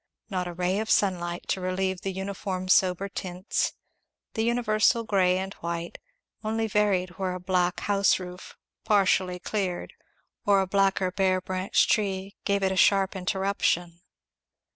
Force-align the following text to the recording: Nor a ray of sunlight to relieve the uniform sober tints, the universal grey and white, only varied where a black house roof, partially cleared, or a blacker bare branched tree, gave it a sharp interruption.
Nor 0.31 0.49
a 0.49 0.53
ray 0.55 0.79
of 0.79 0.89
sunlight 0.89 1.47
to 1.49 1.61
relieve 1.61 2.01
the 2.01 2.11
uniform 2.11 2.67
sober 2.67 3.07
tints, 3.07 3.73
the 4.33 4.43
universal 4.43 5.03
grey 5.03 5.37
and 5.37 5.53
white, 5.61 5.99
only 6.43 6.65
varied 6.65 7.19
where 7.19 7.35
a 7.35 7.39
black 7.39 7.81
house 7.81 8.17
roof, 8.19 8.57
partially 8.83 9.37
cleared, 9.37 9.93
or 10.43 10.59
a 10.59 10.65
blacker 10.65 11.11
bare 11.11 11.39
branched 11.39 11.91
tree, 11.91 12.35
gave 12.45 12.63
it 12.63 12.71
a 12.71 12.75
sharp 12.75 13.15
interruption. 13.15 14.01